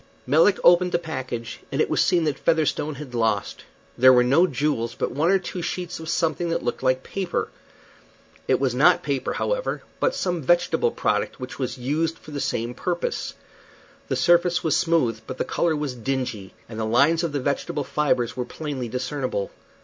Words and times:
Melick 0.25 0.57
opened 0.63 0.93
the 0.93 0.97
package, 0.97 1.59
and 1.71 1.79
it 1.79 1.87
was 1.87 2.01
seen 2.01 2.23
that 2.23 2.39
Featherstone 2.39 2.95
had 2.95 3.13
lost. 3.13 3.65
There 3.95 4.11
were 4.11 4.23
no 4.23 4.47
jewels, 4.47 4.95
but 4.95 5.11
one 5.11 5.29
or 5.29 5.37
two 5.37 5.61
sheets 5.61 5.99
of 5.99 6.09
something 6.09 6.49
that 6.49 6.63
looked 6.63 6.81
like 6.81 7.03
paper. 7.03 7.49
It 8.47 8.59
was 8.59 8.73
not 8.73 9.03
paper, 9.03 9.33
however, 9.33 9.83
but 9.99 10.15
some 10.15 10.41
vegetable 10.41 10.89
product 10.89 11.39
which 11.39 11.59
was 11.59 11.77
used 11.77 12.17
for 12.17 12.31
the 12.31 12.39
same 12.41 12.73
purpose. 12.73 13.35
The 14.07 14.15
surface 14.15 14.63
was 14.63 14.75
smooth, 14.75 15.19
but 15.27 15.37
the 15.37 15.45
color 15.45 15.75
was 15.75 15.93
dingy, 15.93 16.55
and 16.67 16.79
the 16.79 16.83
lines 16.85 17.23
of 17.23 17.31
the 17.31 17.39
vegetable 17.39 17.83
fibres 17.83 18.35
were 18.35 18.43
plainly 18.45 18.89
discernible. 18.89 19.51